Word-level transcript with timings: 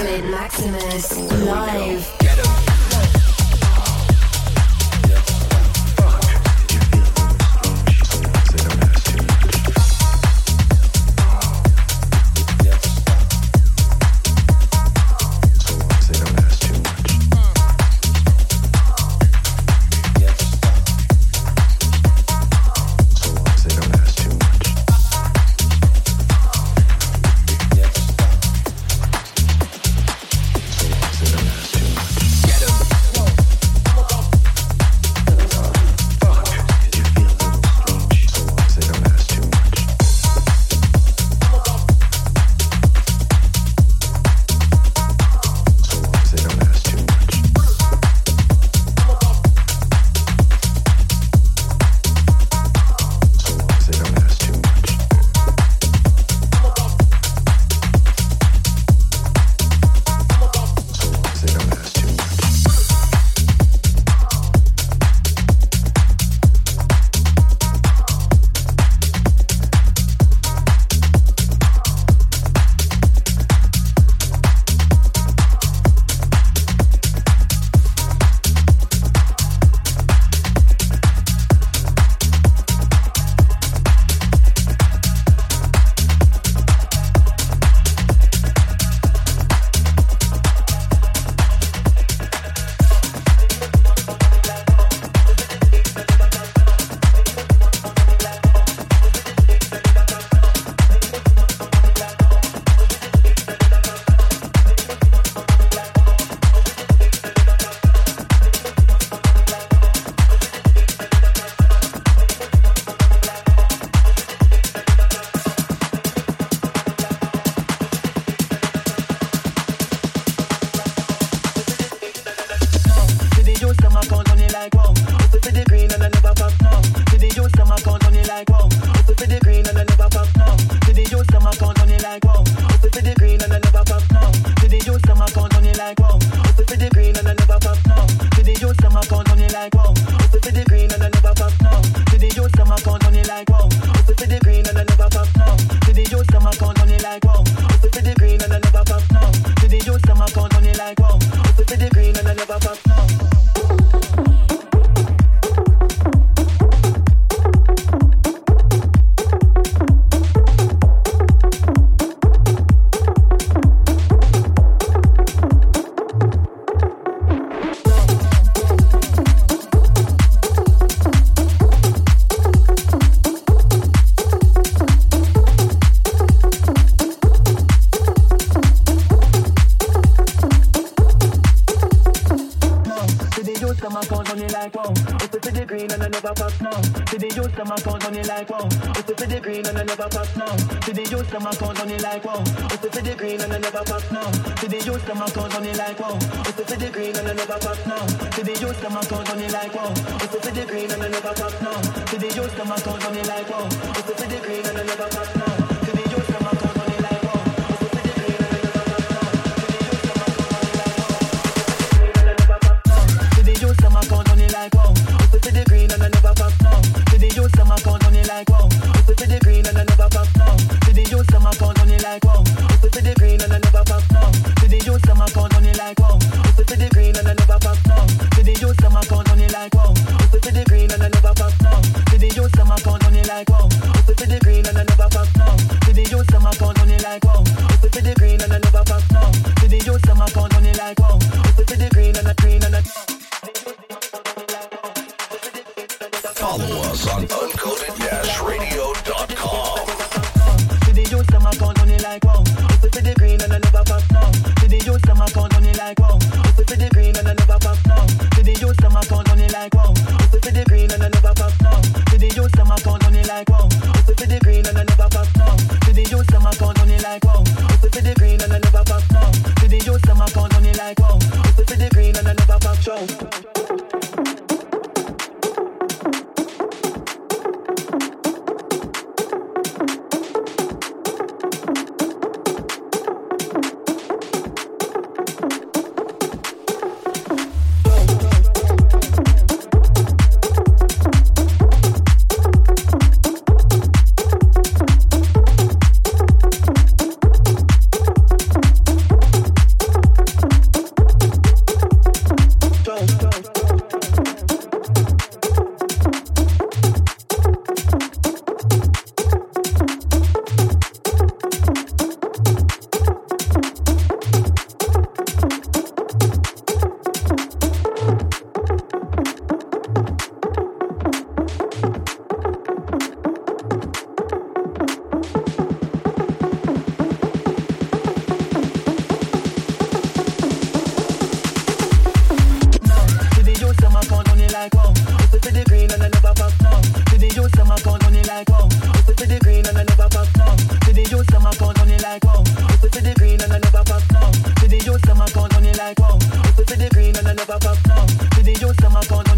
Maximus 0.00 1.14
live. 1.44 2.19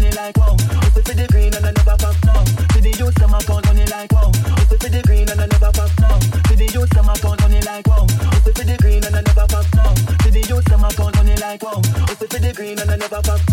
Money 0.03 0.11
like 0.11 0.37
wow. 0.37 0.55
For 0.93 1.01
the 1.01 1.27
green 1.31 1.53
and 1.53 1.65
I 1.65 1.71
never 1.71 1.97
pop 1.97 2.15
down. 2.21 2.45
To 2.45 2.81
the 2.81 2.91
youth, 2.99 3.17
money 3.29 3.85
like 3.87 4.11
wow. 4.11 4.31
Hustle 4.53 4.77
for 4.77 4.89
the 4.89 5.01
green 5.01 5.29
and 5.29 5.41
I 5.41 5.47
never 5.47 5.71
pop 5.71 5.89
down. 5.97 6.19
To 6.21 6.55
the 6.55 6.67
youth, 6.69 6.93
money 7.41 7.61
like 7.61 7.87
wow. 7.87 8.05
For 8.43 8.51
the 8.51 8.77
green 8.81 9.03
and 9.03 9.15
I 9.15 9.21
never 9.21 9.47
pop 9.47 9.67
down. 9.71 9.95
To 9.95 10.29
the 10.29 10.41
youth, 10.41 10.69
money 11.15 11.35
like 11.37 11.63
wow. 11.63 11.81
For 12.19 12.27
the 12.27 12.53
green 12.55 12.79
and 12.79 12.91
I 12.91 12.97
never 12.97 13.21
pop 13.21 13.52